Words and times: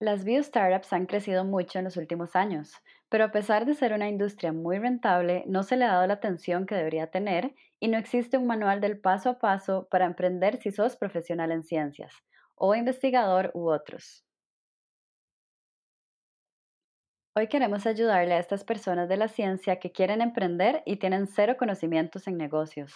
Las 0.00 0.24
bio-startups 0.24 0.92
han 0.92 1.06
crecido 1.06 1.44
mucho 1.44 1.78
en 1.78 1.84
los 1.84 1.96
últimos 1.96 2.34
años, 2.34 2.72
pero 3.08 3.22
a 3.22 3.30
pesar 3.30 3.64
de 3.64 3.74
ser 3.74 3.92
una 3.92 4.08
industria 4.08 4.52
muy 4.52 4.76
rentable, 4.80 5.44
no 5.46 5.62
se 5.62 5.76
le 5.76 5.84
ha 5.84 5.92
dado 5.92 6.06
la 6.08 6.14
atención 6.14 6.66
que 6.66 6.74
debería 6.74 7.12
tener 7.12 7.54
y 7.78 7.86
no 7.86 7.96
existe 7.96 8.36
un 8.36 8.48
manual 8.48 8.80
del 8.80 8.98
paso 8.98 9.30
a 9.30 9.38
paso 9.38 9.86
para 9.88 10.06
emprender 10.06 10.56
si 10.56 10.72
sos 10.72 10.96
profesional 10.96 11.52
en 11.52 11.62
ciencias, 11.62 12.12
o 12.56 12.74
investigador 12.74 13.52
u 13.54 13.70
otros. 13.70 14.24
Hoy 17.34 17.46
queremos 17.48 17.86
ayudarle 17.86 18.34
a 18.34 18.38
estas 18.38 18.64
personas 18.64 19.08
de 19.08 19.16
la 19.16 19.28
ciencia 19.28 19.78
que 19.78 19.92
quieren 19.92 20.20
emprender 20.20 20.82
y 20.84 20.96
tienen 20.96 21.26
cero 21.26 21.56
conocimientos 21.58 22.28
en 22.28 22.36
negocios. 22.36 22.92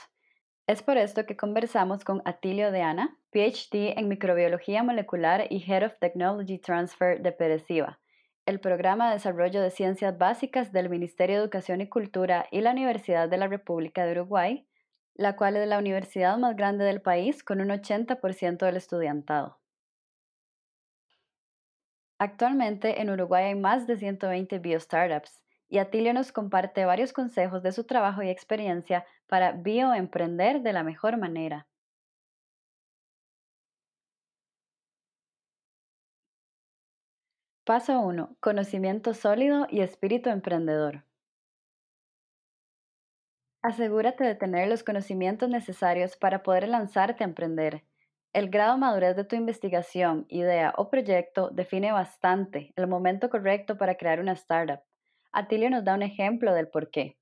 Es 0.69 0.81
por 0.81 0.97
esto 0.97 1.27
que 1.27 1.37
conversamos 1.37 2.05
con 2.05 2.23
Atilio 2.25 2.71
Deana, 2.71 3.19
PhD 3.33 3.99
en 3.99 4.07
microbiología 4.07 4.85
molecular 4.85 5.47
y 5.51 5.65
Head 5.69 5.87
of 5.87 5.99
Technology 5.99 6.59
Transfer 6.59 7.21
de 7.21 7.33
Pereciva, 7.33 7.99
el 8.47 8.61
programa 8.61 9.09
de 9.09 9.15
desarrollo 9.15 9.61
de 9.61 9.73
ciencias 9.73 10.17
básicas 10.19 10.71
del 10.71 10.89
Ministerio 10.89 11.37
de 11.37 11.43
Educación 11.43 11.81
y 11.81 11.89
Cultura 11.89 12.47
y 12.53 12.61
la 12.61 12.71
Universidad 12.71 13.29
de 13.29 13.39
la 13.39 13.49
República 13.49 14.07
de 14.07 14.13
Uruguay, 14.13 14.69
la 15.15 15.35
cual 15.35 15.57
es 15.57 15.67
la 15.67 15.79
universidad 15.79 16.39
más 16.39 16.55
grande 16.55 16.85
del 16.85 17.03
país 17.03 17.43
con 17.43 17.61
un 17.61 17.71
80% 17.71 18.65
del 18.65 18.77
estudiantado. 18.77 19.59
Actualmente 22.19 23.01
en 23.01 23.11
Uruguay 23.11 23.47
hay 23.47 23.57
más 23.57 23.89
de 23.89 23.97
120 23.97 24.61
biostartups 24.61 25.43
y 25.73 25.79
Atilio 25.79 26.13
nos 26.13 26.33
comparte 26.33 26.85
varios 26.85 27.15
consejos 27.15 27.63
de 27.63 27.73
su 27.73 27.85
trabajo 27.85 28.23
y 28.23 28.29
experiencia 28.29 29.07
para 29.27 29.53
bioemprender 29.53 30.61
de 30.61 30.75
la 30.75 30.83
mejor 30.83 31.17
manera. 31.17 31.67
Paso 37.65 38.01
1. 38.01 38.37
Conocimiento 38.39 39.15
sólido 39.15 39.67
y 39.71 39.81
espíritu 39.81 40.29
emprendedor. 40.29 41.05
Asegúrate 43.63 44.25
de 44.25 44.35
tener 44.35 44.69
los 44.69 44.85
conocimientos 44.85 45.49
necesarios 45.49 46.19
para 46.19 46.43
poder 46.43 46.69
lanzarte 46.69 47.25
a 47.25 47.29
emprender. 47.29 47.83
El 48.35 48.51
grado 48.51 48.75
de 48.75 48.81
madurez 48.81 49.17
de 49.17 49.25
tu 49.25 49.37
investigación, 49.37 50.27
idea 50.29 50.75
o 50.77 50.91
proyecto 50.91 51.49
define 51.49 51.93
bastante 51.93 52.75
el 52.77 52.89
momento 52.89 53.31
correcto 53.31 53.79
para 53.79 53.95
crear 53.95 54.21
una 54.21 54.33
startup. 54.33 54.83
Atilio 55.33 55.71
nos 55.71 55.85
da 55.85 55.95
un 55.95 56.03
ejemplo 56.03 56.55
del 56.55 56.69
por 56.69 56.91
qué. 56.91 57.17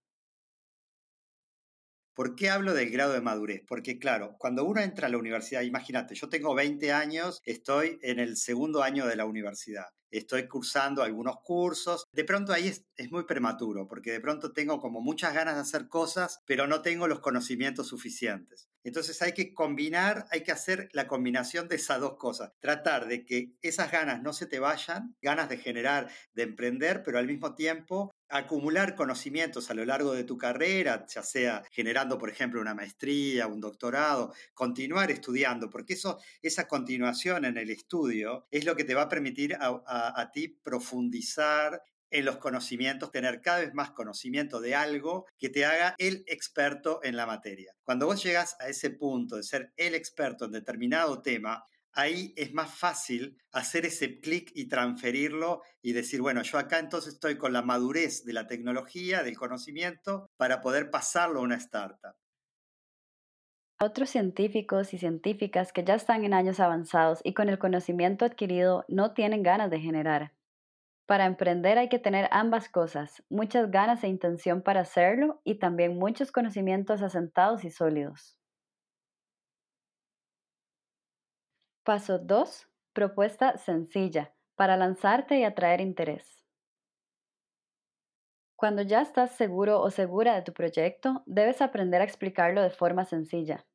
¿Por 2.15 2.35
qué 2.35 2.51
hablo 2.51 2.75
del 2.75 2.91
grado 2.91 3.13
de 3.13 3.21
madurez? 3.21 3.63
Porque 3.67 3.99
claro, 3.99 4.37
cuando 4.39 4.65
uno 4.65 4.81
entra 4.81 5.07
a 5.07 5.11
la 5.11 5.17
universidad, 5.19 5.63
imagínate, 5.63 6.15
yo 6.15 6.29
tengo 6.29 6.55
20 6.55 6.93
años, 6.93 7.41
estoy 7.45 7.99
en 8.03 8.19
el 8.19 8.37
segundo 8.37 8.83
año 8.83 9.07
de 9.07 9.17
la 9.17 9.25
universidad 9.25 9.87
estoy 10.11 10.49
cursando 10.49 11.03
algunos 11.03 11.37
cursos. 11.43 12.07
De 12.13 12.25
pronto 12.25 12.53
ahí 12.53 12.69
es, 12.69 13.11
muy 13.11 13.25
prematuro, 13.25 13.87
porque 13.87 14.13
de 14.13 14.21
pronto 14.21 14.53
tengo 14.53 14.81
como 14.81 15.01
muchas 15.01 15.35
ganas 15.35 15.55
de 15.55 15.63
hacer 15.63 15.89
cosas, 15.89 16.41
pero 16.47 16.67
no 16.67 16.83
tengo 16.83 17.09
los 17.09 17.21
conocimientos 17.21 17.89
suficientes. 17.89 18.69
Entonces 18.85 19.21
hay 19.23 19.33
que 19.33 19.55
combinar, 19.55 20.27
hay 20.31 20.43
que 20.43 20.53
hacer 20.53 20.89
la 20.93 21.07
combinación 21.07 21.69
de 21.69 21.77
esas 21.77 22.01
dos 22.01 22.17
cosas. 22.17 22.53
Tratar 22.61 23.07
de 23.07 23.25
que 23.25 23.53
esas 23.63 23.91
ganas 23.91 24.23
no 24.23 24.33
se 24.33 24.47
te 24.47 24.59
vayan, 24.59 25.17
ganas 25.21 25.49
de 25.49 25.59
generar, 25.59 26.11
de 26.33 26.43
emprender, 26.43 27.03
pero 27.03 27.19
al 27.19 27.27
mismo 27.27 27.55
tiempo 27.55 28.11
acumular 28.31 28.95
conocimientos 28.95 29.71
a 29.71 29.75
lo 29.75 29.85
largo 29.85 30.13
de 30.13 30.25
tu 30.25 30.39
carrera, 30.39 31.05
ya 31.09 31.23
sea 31.23 31.65
generando, 31.73 32.17
por 32.17 32.31
ejemplo, 32.31 32.61
una 32.61 32.75
maestría, 32.75 33.49
un 33.49 33.61
doctorado, 33.61 34.33
continuar 34.55 35.11
estudiando, 35.11 35.69
porque 35.69 35.95
eso, 35.95 36.19
esa 36.41 36.69
continuación 36.69 37.45
en 37.45 37.59
el 37.59 37.71
estudio 37.71 38.47
es 38.51 38.65
lo 38.65 38.77
que 38.77 38.85
te 38.85 38.95
va 38.95 39.03
a 39.03 39.09
permitir 39.09 39.57
a, 39.61 40.31
ti 40.33 40.49
profundizar 40.49 41.83
en 42.11 42.25
los 42.25 42.39
conocimientos, 42.39 43.11
tener 43.11 43.41
cada 43.41 43.61
vez 43.61 43.75
más 43.75 43.91
conocimiento 43.93 44.61
de 44.61 44.75
algo 44.75 45.27
que 45.39 45.49
te 45.49 45.65
haga 45.65 45.95
el 45.99 46.25
experto 46.27 47.01
en 47.03 47.17
la 47.17 47.27
materia. 47.27 47.73
Cuando 47.83 48.07
vos 48.07 48.23
llegas 48.23 48.57
a 48.61 48.69
ese 48.69 48.91
punto 48.91 49.37
de 49.37 49.43
ser 49.43 49.73
el 49.77 49.95
experto 49.95 50.45
en 50.45 50.53
determinado 50.53 51.23
tema, 51.23 51.65
ahí 51.93 52.33
es 52.37 52.53
más 52.53 52.73
fácil 52.73 53.37
hacer 53.53 53.87
ese 53.87 54.21
clic 54.21 54.51
y 54.55 54.69
transferirlo 54.69 55.63
y 55.83 55.93
decir, 55.93 56.21
bueno, 56.21 56.43
yo 56.43 56.59
acá 56.59 56.79
entonces 56.79 57.15
estoy 57.15 57.37
con 57.37 57.53
la 57.53 57.63
madurez 57.63 58.25
de 58.25 58.33
la 58.33 58.47
tecnología, 58.47 59.23
del 59.23 59.37
conocimiento, 59.37 60.31
para 60.37 60.61
poder 60.61 60.91
pasarlo 60.91 61.41
a 61.41 61.43
una 61.43 61.57
startup. 61.57 62.15
Otros 63.83 64.11
científicos 64.11 64.93
y 64.93 64.99
científicas 64.99 65.73
que 65.73 65.85
ya 65.85 65.95
están 65.95 66.25
en 66.25 66.35
años 66.35 66.61
avanzados 66.61 67.21
y 67.25 67.33
con 67.33 67.49
el 67.49 67.59
conocimiento 67.59 68.27
adquirido 68.27 68.85
no 68.89 69.15
tienen 69.15 69.43
ganas 69.43 69.71
de 69.71 69.81
generar. 69.81 70.33
Para 71.11 71.27
emprender 71.27 71.77
hay 71.77 71.89
que 71.89 71.99
tener 71.99 72.29
ambas 72.31 72.69
cosas, 72.69 73.25
muchas 73.29 73.73
ganas 73.73 74.05
e 74.05 74.07
intención 74.07 74.63
para 74.63 74.83
hacerlo 74.83 75.41
y 75.43 75.57
también 75.57 75.99
muchos 75.99 76.31
conocimientos 76.31 77.03
asentados 77.03 77.65
y 77.65 77.71
sólidos. 77.73 78.39
Paso 81.83 82.21
2. 82.21 82.69
Propuesta 82.93 83.59
sencilla 83.59 84.33
para 84.55 84.77
lanzarte 84.77 85.37
y 85.37 85.43
atraer 85.43 85.81
interés. 85.81 86.45
Cuando 88.55 88.83
ya 88.83 89.03
estás 89.03 89.33
seguro 89.33 89.81
o 89.81 89.91
segura 89.91 90.37
de 90.37 90.43
tu 90.43 90.53
proyecto, 90.53 91.25
debes 91.27 91.61
aprender 91.61 92.03
a 92.03 92.05
explicarlo 92.05 92.63
de 92.63 92.71
forma 92.71 93.05
sencilla. 93.05 93.67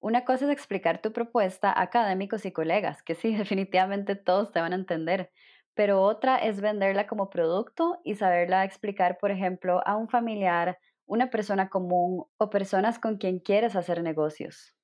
Una 0.00 0.24
cosa 0.24 0.46
es 0.46 0.50
explicar 0.50 1.00
tu 1.00 1.12
propuesta 1.12 1.70
a 1.70 1.80
académicos 1.80 2.44
y 2.44 2.50
colegas, 2.50 3.04
que 3.04 3.14
sí, 3.14 3.36
definitivamente 3.36 4.16
todos 4.16 4.50
te 4.50 4.60
van 4.60 4.72
a 4.72 4.76
entender, 4.82 5.30
pero 5.74 6.02
otra 6.02 6.36
es 6.38 6.60
venderla 6.60 7.06
como 7.06 7.30
producto 7.30 8.00
y 8.04 8.14
saberla 8.16 8.64
explicar, 8.64 9.18
por 9.18 9.30
ejemplo, 9.30 9.82
a 9.86 9.96
un 9.96 10.08
familiar, 10.08 10.78
una 11.06 11.30
persona 11.30 11.68
común 11.70 12.24
o 12.38 12.50
personas 12.50 12.98
con 12.98 13.16
quien 13.18 13.38
quieres 13.40 13.76
hacer 13.76 14.02
negocios. 14.02 14.74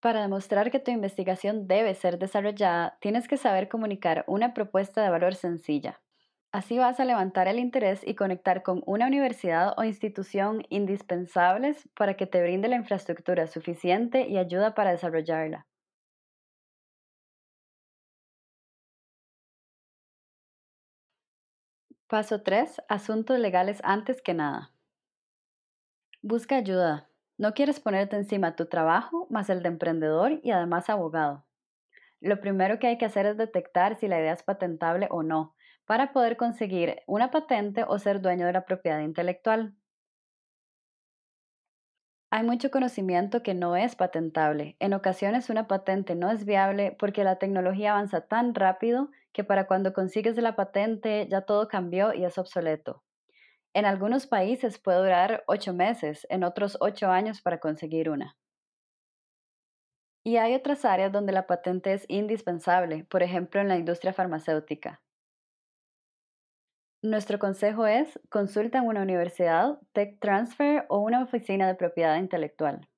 Para 0.00 0.22
demostrar 0.22 0.70
que 0.70 0.78
tu 0.78 0.92
investigación 0.92 1.66
debe 1.66 1.94
ser 1.96 2.18
desarrollada, 2.20 2.96
tienes 3.00 3.26
que 3.26 3.36
saber 3.36 3.68
comunicar 3.68 4.24
una 4.28 4.54
propuesta 4.54 5.02
de 5.02 5.10
valor 5.10 5.34
sencilla. 5.34 6.00
Así 6.52 6.78
vas 6.78 7.00
a 7.00 7.04
levantar 7.04 7.48
el 7.48 7.58
interés 7.58 8.02
y 8.06 8.14
conectar 8.14 8.62
con 8.62 8.82
una 8.86 9.08
universidad 9.08 9.74
o 9.76 9.82
institución 9.82 10.64
indispensables 10.68 11.88
para 11.96 12.14
que 12.14 12.26
te 12.26 12.40
brinde 12.40 12.68
la 12.68 12.76
infraestructura 12.76 13.48
suficiente 13.48 14.28
y 14.28 14.38
ayuda 14.38 14.76
para 14.76 14.92
desarrollarla. 14.92 15.66
Paso 22.06 22.42
3. 22.42 22.82
Asuntos 22.88 23.38
legales 23.38 23.80
antes 23.82 24.20
que 24.20 24.34
nada. 24.34 24.72
Busca 26.20 26.56
ayuda. 26.56 27.08
No 27.38 27.54
quieres 27.54 27.80
ponerte 27.80 28.14
encima 28.16 28.56
tu 28.56 28.66
trabajo 28.66 29.26
más 29.30 29.48
el 29.48 29.62
de 29.62 29.68
emprendedor 29.68 30.38
y 30.42 30.50
además 30.50 30.90
abogado. 30.90 31.46
Lo 32.20 32.42
primero 32.42 32.78
que 32.78 32.88
hay 32.88 32.98
que 32.98 33.06
hacer 33.06 33.24
es 33.24 33.38
detectar 33.38 33.96
si 33.96 34.06
la 34.06 34.20
idea 34.20 34.34
es 34.34 34.42
patentable 34.42 35.08
o 35.10 35.22
no, 35.22 35.54
para 35.86 36.12
poder 36.12 36.36
conseguir 36.36 37.02
una 37.06 37.30
patente 37.30 37.84
o 37.88 37.98
ser 37.98 38.20
dueño 38.20 38.46
de 38.46 38.52
la 38.52 38.66
propiedad 38.66 39.00
intelectual. 39.00 39.74
Hay 42.36 42.42
mucho 42.42 42.72
conocimiento 42.72 43.44
que 43.44 43.54
no 43.54 43.76
es 43.76 43.94
patentable. 43.94 44.74
En 44.80 44.92
ocasiones 44.92 45.50
una 45.50 45.68
patente 45.68 46.16
no 46.16 46.32
es 46.32 46.44
viable 46.44 46.96
porque 46.98 47.22
la 47.22 47.38
tecnología 47.38 47.92
avanza 47.92 48.22
tan 48.22 48.56
rápido 48.56 49.12
que 49.32 49.44
para 49.44 49.68
cuando 49.68 49.92
consigues 49.92 50.36
la 50.38 50.56
patente 50.56 51.28
ya 51.30 51.42
todo 51.42 51.68
cambió 51.68 52.12
y 52.12 52.24
es 52.24 52.36
obsoleto. 52.36 53.04
En 53.72 53.84
algunos 53.84 54.26
países 54.26 54.80
puede 54.80 54.98
durar 54.98 55.44
ocho 55.46 55.74
meses, 55.74 56.26
en 56.28 56.42
otros 56.42 56.76
ocho 56.80 57.08
años 57.08 57.40
para 57.40 57.60
conseguir 57.60 58.10
una. 58.10 58.36
Y 60.24 60.38
hay 60.38 60.56
otras 60.56 60.84
áreas 60.84 61.12
donde 61.12 61.32
la 61.32 61.46
patente 61.46 61.92
es 61.92 62.04
indispensable, 62.08 63.04
por 63.04 63.22
ejemplo 63.22 63.60
en 63.60 63.68
la 63.68 63.76
industria 63.76 64.12
farmacéutica. 64.12 65.00
Nuestro 67.04 67.38
consejo 67.38 67.86
es 67.86 68.18
consulta 68.30 68.78
en 68.78 68.86
una 68.86 69.02
universidad, 69.02 69.78
tech 69.92 70.18
transfer 70.20 70.86
o 70.88 71.00
una 71.00 71.22
oficina 71.22 71.68
de 71.68 71.74
propiedad 71.74 72.16
intelectual. 72.16 72.88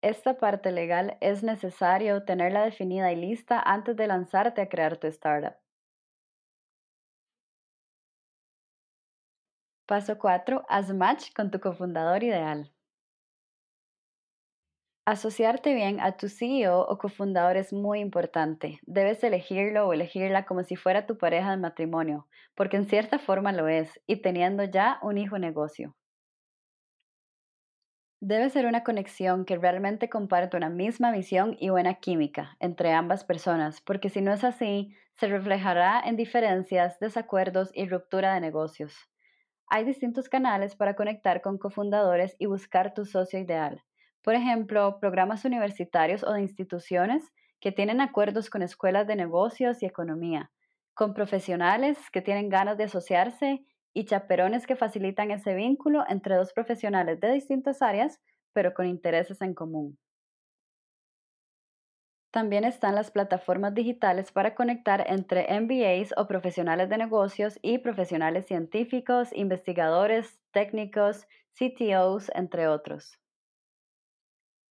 Esta 0.00 0.38
parte 0.38 0.72
legal 0.72 1.18
es 1.20 1.42
necesario 1.42 2.24
tenerla 2.24 2.64
definida 2.64 3.12
y 3.12 3.16
lista 3.16 3.60
antes 3.60 3.96
de 3.96 4.06
lanzarte 4.06 4.62
a 4.62 4.70
crear 4.70 4.96
tu 4.96 5.08
startup. 5.08 5.56
Paso 9.86 10.16
4. 10.16 10.64
Haz 10.66 10.90
match 10.94 11.34
con 11.34 11.50
tu 11.50 11.60
cofundador 11.60 12.22
ideal. 12.22 12.72
Asociarte 15.06 15.72
bien 15.72 16.00
a 16.00 16.18
tu 16.18 16.28
CEO 16.28 16.80
o 16.80 16.98
cofundador 16.98 17.56
es 17.56 17.72
muy 17.72 17.98
importante. 18.00 18.78
Debes 18.82 19.24
elegirlo 19.24 19.88
o 19.88 19.94
elegirla 19.94 20.44
como 20.44 20.64
si 20.64 20.76
fuera 20.76 21.06
tu 21.06 21.16
pareja 21.16 21.52
de 21.52 21.56
matrimonio, 21.56 22.28
porque 22.54 22.76
en 22.76 22.84
cierta 22.84 23.18
forma 23.18 23.52
lo 23.52 23.68
es, 23.68 23.98
y 24.06 24.16
teniendo 24.20 24.64
ya 24.64 24.98
un 25.00 25.16
hijo 25.16 25.38
negocio. 25.38 25.96
Debe 28.20 28.50
ser 28.50 28.66
una 28.66 28.84
conexión 28.84 29.46
que 29.46 29.56
realmente 29.56 30.10
comparte 30.10 30.58
una 30.58 30.68
misma 30.68 31.12
visión 31.12 31.56
y 31.58 31.70
buena 31.70 31.94
química 31.94 32.54
entre 32.60 32.92
ambas 32.92 33.24
personas, 33.24 33.80
porque 33.80 34.10
si 34.10 34.20
no 34.20 34.34
es 34.34 34.44
así, 34.44 34.94
se 35.14 35.28
reflejará 35.28 36.02
en 36.04 36.16
diferencias, 36.16 36.98
desacuerdos 37.00 37.70
y 37.72 37.88
ruptura 37.88 38.34
de 38.34 38.42
negocios. 38.42 38.94
Hay 39.68 39.84
distintos 39.86 40.28
canales 40.28 40.76
para 40.76 40.96
conectar 40.96 41.42
con 41.42 41.58
cofundadores 41.58 42.36
y 42.38 42.48
buscar 42.48 42.94
tu 42.94 43.06
socio 43.06 43.40
ideal. 43.40 43.85
Por 44.26 44.34
ejemplo, 44.34 44.98
programas 44.98 45.44
universitarios 45.44 46.24
o 46.24 46.32
de 46.32 46.40
instituciones 46.40 47.32
que 47.60 47.70
tienen 47.70 48.00
acuerdos 48.00 48.50
con 48.50 48.60
escuelas 48.60 49.06
de 49.06 49.14
negocios 49.14 49.80
y 49.84 49.86
economía, 49.86 50.50
con 50.94 51.14
profesionales 51.14 51.96
que 52.10 52.22
tienen 52.22 52.48
ganas 52.48 52.76
de 52.76 52.82
asociarse 52.82 53.64
y 53.94 54.04
chaperones 54.04 54.66
que 54.66 54.74
facilitan 54.74 55.30
ese 55.30 55.54
vínculo 55.54 56.02
entre 56.08 56.34
dos 56.34 56.52
profesionales 56.52 57.20
de 57.20 57.34
distintas 57.34 57.82
áreas, 57.82 58.20
pero 58.52 58.74
con 58.74 58.86
intereses 58.86 59.40
en 59.42 59.54
común. 59.54 59.96
También 62.32 62.64
están 62.64 62.96
las 62.96 63.12
plataformas 63.12 63.74
digitales 63.74 64.32
para 64.32 64.56
conectar 64.56 65.04
entre 65.08 65.46
MBAs 65.60 66.14
o 66.16 66.26
profesionales 66.26 66.88
de 66.88 66.98
negocios 66.98 67.60
y 67.62 67.78
profesionales 67.78 68.46
científicos, 68.46 69.28
investigadores, 69.32 70.40
técnicos, 70.50 71.28
CTOs, 71.54 72.32
entre 72.34 72.66
otros. 72.66 73.20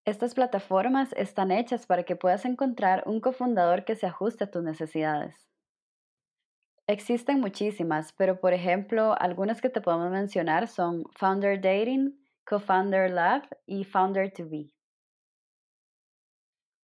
Estas 0.05 0.35
plataformas 0.35 1.13
están 1.13 1.51
hechas 1.51 1.87
para 1.87 2.03
que 2.03 2.15
puedas 2.15 2.45
encontrar 2.45 3.01
un 3.07 3.19
cofundador 3.19 3.85
que 3.85 3.95
se 3.95 4.05
ajuste 4.05 4.43
a 4.43 4.51
tus 4.51 4.63
necesidades. 4.63 5.49
Existen 6.85 7.39
muchísimas, 7.39 8.13
pero 8.13 8.39
por 8.39 8.53
ejemplo, 8.53 9.15
algunas 9.19 9.61
que 9.61 9.71
te 9.71 9.81
podemos 9.81 10.11
mencionar 10.11 10.67
son 10.67 11.05
Founder 11.17 11.59
Dating, 11.59 12.23
Co-Founder 12.45 13.09
Lab 13.09 13.49
y 13.65 13.83
Founder 13.83 14.31
to 14.31 14.47
Be. 14.47 14.71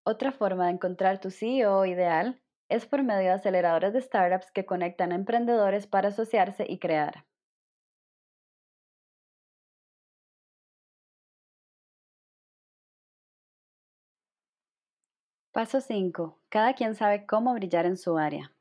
Otra 0.04 0.32
forma 0.32 0.66
de 0.66 0.72
encontrar 0.72 1.20
tu 1.20 1.30
CEO 1.30 1.86
ideal 1.86 2.42
es 2.70 2.88
por 2.88 3.04
medio 3.04 3.30
de 3.30 3.36
aceleradores 3.36 3.94
de 3.94 4.02
startups 4.02 4.52
que 4.52 4.66
conectan 4.66 5.12
a 5.12 5.16
emprendedores 5.16 5.86
para 5.86 6.08
asociarse 6.08 6.66
y 6.68 6.80
crear. 6.80 7.28
Paso 15.54 15.82
5. 15.82 16.40
Cada 16.48 16.74
quien 16.76 16.96
sabe 16.96 17.26
cómo 17.26 17.54
brillar 17.54 17.86
en 17.86 17.98
su 17.98 18.18
área. 18.18 18.54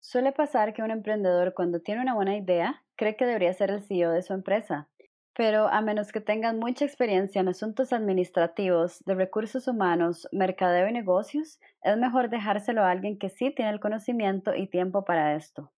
Suele 0.00 0.32
pasar 0.32 0.74
que 0.74 0.82
un 0.82 0.90
emprendedor 0.90 1.54
cuando 1.54 1.80
tiene 1.80 2.02
una 2.02 2.12
buena 2.14 2.36
idea 2.36 2.84
cree 2.96 3.16
que 3.16 3.24
debería 3.24 3.54
ser 3.54 3.70
el 3.70 3.82
CEO 3.82 4.10
de 4.10 4.20
su 4.20 4.34
empresa, 4.34 4.90
pero 5.34 5.68
a 5.68 5.80
menos 5.80 6.12
que 6.12 6.20
tengan 6.20 6.58
mucha 6.58 6.84
experiencia 6.84 7.40
en 7.40 7.48
asuntos 7.48 7.94
administrativos, 7.94 9.02
de 9.06 9.14
recursos 9.14 9.68
humanos, 9.68 10.28
mercadeo 10.32 10.86
y 10.86 10.92
negocios, 10.92 11.58
es 11.82 11.96
mejor 11.96 12.28
dejárselo 12.28 12.82
a 12.82 12.90
alguien 12.90 13.18
que 13.18 13.30
sí 13.30 13.50
tiene 13.50 13.70
el 13.70 13.80
conocimiento 13.80 14.54
y 14.54 14.66
tiempo 14.66 15.06
para 15.06 15.34
esto. 15.34 15.72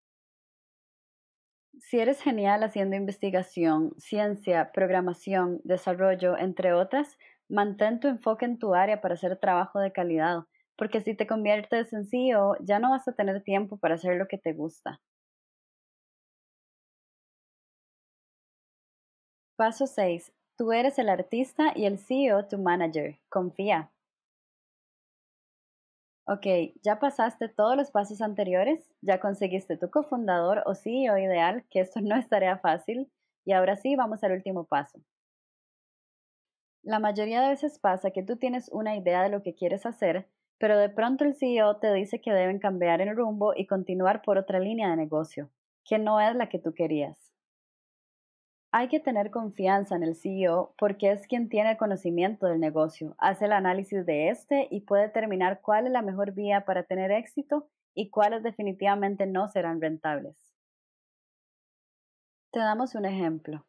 Si 1.78 2.00
eres 2.00 2.20
genial 2.20 2.64
haciendo 2.64 2.96
investigación, 2.96 3.94
ciencia, 3.98 4.72
programación, 4.72 5.60
desarrollo, 5.62 6.36
entre 6.36 6.72
otras, 6.72 7.16
Mantén 7.50 8.00
tu 8.00 8.08
enfoque 8.08 8.44
en 8.46 8.58
tu 8.58 8.74
área 8.74 9.00
para 9.00 9.14
hacer 9.14 9.36
trabajo 9.38 9.80
de 9.80 9.92
calidad, 9.92 10.44
porque 10.76 11.00
si 11.00 11.14
te 11.14 11.26
conviertes 11.26 11.92
en 11.92 12.04
CEO, 12.06 12.56
ya 12.60 12.78
no 12.78 12.90
vas 12.90 13.06
a 13.08 13.12
tener 13.12 13.42
tiempo 13.42 13.76
para 13.78 13.96
hacer 13.96 14.16
lo 14.16 14.26
que 14.28 14.38
te 14.38 14.52
gusta. 14.54 15.00
Paso 19.56 19.86
6. 19.86 20.32
Tú 20.56 20.72
eres 20.72 20.98
el 20.98 21.10
artista 21.10 21.72
y 21.74 21.84
el 21.84 21.98
CEO 21.98 22.46
tu 22.46 22.56
manager. 22.56 23.18
Confía. 23.28 23.90
Ok, 26.26 26.46
ya 26.84 27.00
pasaste 27.00 27.48
todos 27.48 27.76
los 27.76 27.90
pasos 27.90 28.20
anteriores, 28.20 28.88
ya 29.00 29.18
conseguiste 29.18 29.76
tu 29.76 29.90
cofundador 29.90 30.62
o 30.64 30.74
CEO 30.76 31.18
ideal, 31.18 31.64
que 31.70 31.80
esto 31.80 32.00
no 32.00 32.14
es 32.16 32.28
tarea 32.28 32.58
fácil, 32.58 33.10
y 33.44 33.52
ahora 33.52 33.76
sí 33.76 33.96
vamos 33.96 34.22
al 34.22 34.32
último 34.32 34.64
paso. 34.64 35.00
La 36.88 37.00
mayoría 37.00 37.42
de 37.42 37.50
veces 37.50 37.78
pasa 37.78 38.12
que 38.12 38.22
tú 38.22 38.36
tienes 38.36 38.70
una 38.70 38.96
idea 38.96 39.22
de 39.22 39.28
lo 39.28 39.42
que 39.42 39.54
quieres 39.54 39.84
hacer, 39.84 40.26
pero 40.56 40.78
de 40.78 40.88
pronto 40.88 41.22
el 41.22 41.34
CEO 41.34 41.76
te 41.76 41.92
dice 41.92 42.22
que 42.22 42.32
deben 42.32 42.58
cambiar 42.58 43.02
el 43.02 43.14
rumbo 43.14 43.52
y 43.54 43.66
continuar 43.66 44.22
por 44.22 44.38
otra 44.38 44.58
línea 44.58 44.88
de 44.88 44.96
negocio, 44.96 45.50
que 45.84 45.98
no 45.98 46.18
es 46.18 46.34
la 46.34 46.48
que 46.48 46.58
tú 46.58 46.72
querías. 46.72 47.34
Hay 48.72 48.88
que 48.88 49.00
tener 49.00 49.30
confianza 49.30 49.96
en 49.96 50.02
el 50.02 50.16
CEO 50.16 50.72
porque 50.78 51.12
es 51.12 51.26
quien 51.26 51.50
tiene 51.50 51.72
el 51.72 51.76
conocimiento 51.76 52.46
del 52.46 52.58
negocio, 52.58 53.14
hace 53.18 53.44
el 53.44 53.52
análisis 53.52 54.06
de 54.06 54.30
este 54.30 54.66
y 54.70 54.80
puede 54.80 55.02
determinar 55.02 55.60
cuál 55.60 55.88
es 55.88 55.92
la 55.92 56.00
mejor 56.00 56.32
vía 56.32 56.64
para 56.64 56.84
tener 56.84 57.10
éxito 57.10 57.68
y 57.94 58.08
cuáles 58.08 58.42
definitivamente 58.42 59.26
no 59.26 59.46
serán 59.48 59.82
rentables. 59.82 60.38
Te 62.50 62.60
damos 62.60 62.94
un 62.94 63.04
ejemplo. 63.04 63.66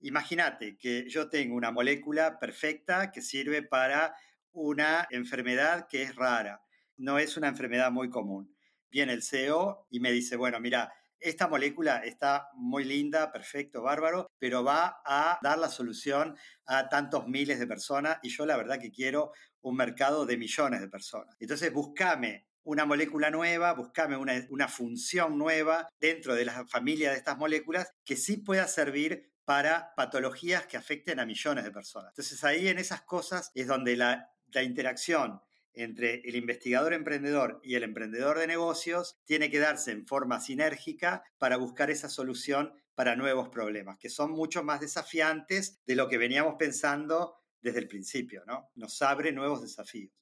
Imagínate 0.00 0.76
que 0.78 1.08
yo 1.08 1.28
tengo 1.28 1.54
una 1.54 1.70
molécula 1.70 2.38
perfecta 2.38 3.10
que 3.10 3.20
sirve 3.20 3.62
para 3.62 4.14
una 4.52 5.06
enfermedad 5.10 5.86
que 5.88 6.02
es 6.02 6.16
rara, 6.16 6.62
no 6.96 7.18
es 7.18 7.36
una 7.36 7.48
enfermedad 7.48 7.90
muy 7.90 8.08
común. 8.08 8.56
Viene 8.90 9.12
el 9.12 9.22
CEO 9.22 9.86
y 9.90 10.00
me 10.00 10.10
dice, 10.10 10.36
bueno, 10.36 10.58
mira, 10.58 10.92
esta 11.18 11.48
molécula 11.48 11.98
está 11.98 12.48
muy 12.54 12.84
linda, 12.84 13.30
perfecto, 13.30 13.82
bárbaro, 13.82 14.26
pero 14.38 14.64
va 14.64 15.02
a 15.04 15.38
dar 15.42 15.58
la 15.58 15.68
solución 15.68 16.34
a 16.64 16.88
tantos 16.88 17.28
miles 17.28 17.58
de 17.58 17.66
personas 17.66 18.18
y 18.22 18.30
yo 18.30 18.46
la 18.46 18.56
verdad 18.56 18.80
que 18.80 18.90
quiero 18.90 19.32
un 19.60 19.76
mercado 19.76 20.24
de 20.24 20.38
millones 20.38 20.80
de 20.80 20.88
personas. 20.88 21.36
Entonces, 21.38 21.72
búscame 21.72 22.46
una 22.62 22.86
molécula 22.86 23.30
nueva, 23.30 23.74
buscame 23.74 24.16
una, 24.16 24.32
una 24.48 24.68
función 24.68 25.36
nueva 25.36 25.88
dentro 26.00 26.34
de 26.34 26.46
la 26.46 26.66
familia 26.66 27.10
de 27.10 27.18
estas 27.18 27.36
moléculas 27.36 27.90
que 28.04 28.16
sí 28.16 28.38
pueda 28.38 28.66
servir 28.66 29.30
para 29.50 29.96
patologías 29.96 30.64
que 30.68 30.76
afecten 30.76 31.18
a 31.18 31.26
millones 31.26 31.64
de 31.64 31.72
personas. 31.72 32.12
Entonces 32.12 32.44
ahí 32.44 32.68
en 32.68 32.78
esas 32.78 33.02
cosas 33.02 33.50
es 33.56 33.66
donde 33.66 33.96
la, 33.96 34.30
interacción 34.62 35.40
entre 35.72 36.20
el 36.20 36.36
investigador 36.36 36.92
emprendedor 36.92 37.58
y 37.64 37.74
el 37.74 37.82
emprendedor 37.82 38.38
de 38.38 38.46
negocios 38.46 39.18
tiene 39.24 39.50
que 39.50 39.58
darse 39.58 39.90
en 39.90 40.06
forma 40.06 40.38
sinérgica 40.38 41.24
para 41.36 41.56
buscar 41.56 41.90
esa 41.90 42.08
solución 42.08 42.72
para 42.94 43.16
nuevos 43.16 43.48
problemas, 43.48 43.98
que 43.98 44.08
son 44.08 44.30
mucho 44.30 44.62
más 44.62 44.78
desafiantes 44.78 45.80
de 45.84 45.96
lo 45.96 46.08
que 46.08 46.18
veníamos 46.18 46.54
pensando 46.56 47.34
desde 47.60 47.80
el 47.80 47.88
principio, 47.88 48.44
¿no? 48.46 48.70
Nos 48.76 49.02
abre 49.02 49.32
nuevos 49.32 49.62
desafíos. 49.62 50.12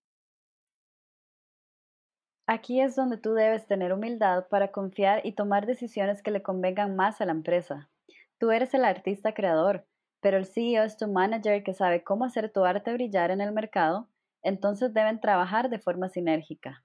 Aquí 2.47 2.81
es 2.81 2.97
donde 2.97 3.19
tú 3.19 3.35
debes 3.35 3.67
tener 3.67 3.93
humildad 3.93 4.49
para 4.49 4.73
confiar 4.73 5.21
y 5.23 5.33
tomar 5.33 5.67
decisiones 5.67 6.23
que 6.23 6.31
le 6.31 6.43
convengan 6.43 6.97
más 6.97 7.21
a 7.21 7.27
la 7.27 7.33
empresa. 7.33 7.91
Tú 8.39 8.53
eres 8.53 8.73
el 8.73 8.85
artista 8.85 9.35
creador, 9.35 9.85
pero 10.21 10.37
el 10.37 10.47
CEO 10.47 10.85
es 10.85 10.97
tu 10.97 11.09
manager 11.09 11.65
que 11.65 11.75
sabe 11.75 12.05
cómo 12.05 12.25
hacer 12.25 12.53
tu 12.53 12.65
arte 12.65 12.93
brillar 12.93 13.33
en 13.33 13.41
el 13.41 13.53
mercado, 13.53 14.09
entonces 14.43 14.95
deben 14.95 15.21
trabajar 15.21 15.69
de 15.71 15.81
forma 15.81 16.09
sinérgica. 16.09 16.85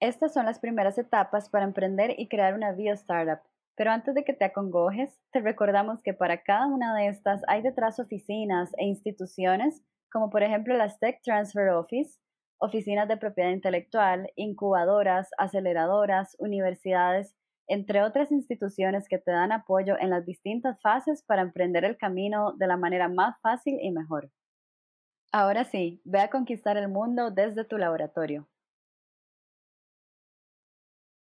Estas 0.00 0.34
son 0.34 0.44
las 0.44 0.60
primeras 0.60 0.98
etapas 0.98 1.48
para 1.48 1.64
emprender 1.64 2.14
y 2.18 2.28
crear 2.28 2.54
una 2.54 2.72
bio-startup, 2.72 3.40
pero 3.76 3.90
antes 3.90 4.14
de 4.14 4.24
que 4.24 4.34
te 4.34 4.44
acongojes, 4.44 5.18
te 5.32 5.40
recordamos 5.40 6.02
que 6.02 6.12
para 6.12 6.42
cada 6.42 6.66
una 6.66 6.94
de 6.94 7.08
estas 7.08 7.42
hay 7.48 7.62
detrás 7.62 7.98
oficinas 7.98 8.72
e 8.76 8.84
instituciones, 8.84 9.82
como 10.12 10.30
por 10.30 10.42
ejemplo 10.42 10.76
las 10.76 11.00
Tech 11.00 11.20
Transfer 11.22 11.70
Office, 11.70 12.18
oficinas 12.58 13.08
de 13.08 13.16
propiedad 13.16 13.50
intelectual, 13.50 14.30
incubadoras, 14.36 15.30
aceleradoras, 15.38 16.36
universidades 16.38 17.34
entre 17.68 18.02
otras 18.02 18.32
instituciones 18.32 19.06
que 19.08 19.18
te 19.18 19.30
dan 19.30 19.52
apoyo 19.52 19.96
en 20.00 20.10
las 20.10 20.24
distintas 20.24 20.80
fases 20.80 21.22
para 21.22 21.42
emprender 21.42 21.84
el 21.84 21.98
camino 21.98 22.54
de 22.54 22.66
la 22.66 22.76
manera 22.76 23.08
más 23.08 23.38
fácil 23.40 23.78
y 23.80 23.92
mejor. 23.92 24.32
Ahora 25.30 25.64
sí, 25.64 26.00
ve 26.04 26.20
a 26.20 26.30
conquistar 26.30 26.78
el 26.78 26.88
mundo 26.88 27.30
desde 27.30 27.64
tu 27.64 27.76
laboratorio. 27.76 28.48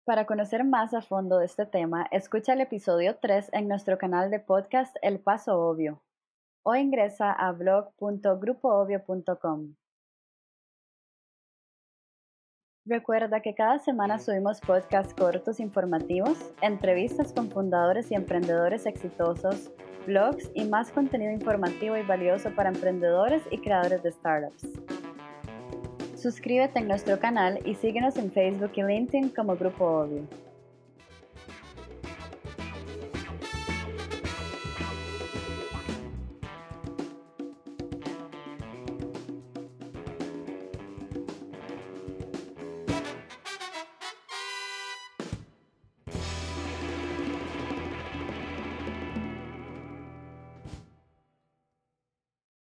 Para 0.06 0.26
conocer 0.26 0.64
más 0.64 0.94
a 0.94 1.02
fondo 1.02 1.40
de 1.40 1.46
este 1.46 1.66
tema, 1.66 2.08
escucha 2.12 2.54
el 2.54 2.62
episodio 2.62 3.18
3 3.18 3.50
en 3.52 3.68
nuestro 3.68 3.98
canal 3.98 4.32
de 4.32 4.40
podcast 4.40 4.96
El 5.02 5.20
Paso 5.20 5.60
Obvio 5.60 6.02
o 6.64 6.76
ingresa 6.76 7.32
a 7.32 7.52
blog.grupoobvio.com. 7.52 9.76
Recuerda 12.90 13.40
que 13.42 13.54
cada 13.54 13.78
semana 13.78 14.18
subimos 14.18 14.60
podcasts 14.62 15.14
cortos 15.14 15.60
informativos, 15.60 16.40
entrevistas 16.60 17.32
con 17.32 17.52
fundadores 17.52 18.10
y 18.10 18.16
emprendedores 18.16 18.88
exitosos, 18.88 19.70
blogs 20.08 20.50
y 20.56 20.64
más 20.64 20.90
contenido 20.90 21.32
informativo 21.32 21.96
y 21.98 22.02
valioso 22.02 22.50
para 22.56 22.70
emprendedores 22.70 23.44
y 23.52 23.60
creadores 23.60 24.02
de 24.02 24.12
startups. 24.12 24.68
Suscríbete 26.16 26.80
en 26.80 26.88
nuestro 26.88 27.20
canal 27.20 27.60
y 27.64 27.76
síguenos 27.76 28.18
en 28.18 28.32
Facebook 28.32 28.72
y 28.74 28.82
LinkedIn 28.82 29.30
como 29.30 29.56
Grupo 29.56 29.86
Obvio. 29.86 30.49